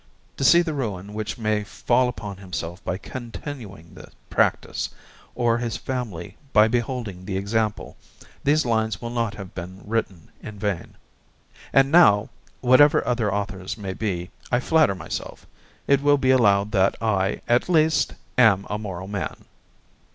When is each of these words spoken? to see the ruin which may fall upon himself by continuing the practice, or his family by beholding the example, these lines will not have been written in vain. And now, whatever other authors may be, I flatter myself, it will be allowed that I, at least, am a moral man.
to 0.35 0.43
see 0.43 0.63
the 0.63 0.73
ruin 0.73 1.13
which 1.13 1.37
may 1.37 1.63
fall 1.63 2.09
upon 2.09 2.37
himself 2.37 2.83
by 2.83 2.97
continuing 2.97 3.93
the 3.93 4.09
practice, 4.31 4.89
or 5.35 5.59
his 5.59 5.77
family 5.77 6.35
by 6.53 6.67
beholding 6.67 7.23
the 7.23 7.37
example, 7.37 7.95
these 8.43 8.65
lines 8.65 8.99
will 8.99 9.11
not 9.11 9.35
have 9.35 9.53
been 9.53 9.79
written 9.85 10.31
in 10.41 10.57
vain. 10.57 10.95
And 11.71 11.91
now, 11.91 12.29
whatever 12.61 13.05
other 13.05 13.31
authors 13.31 13.77
may 13.77 13.93
be, 13.93 14.31
I 14.51 14.59
flatter 14.59 14.95
myself, 14.95 15.45
it 15.85 16.01
will 16.01 16.17
be 16.17 16.31
allowed 16.31 16.71
that 16.71 16.95
I, 16.99 17.41
at 17.47 17.69
least, 17.69 18.15
am 18.39 18.65
a 18.71 18.79
moral 18.79 19.07
man. 19.07 19.45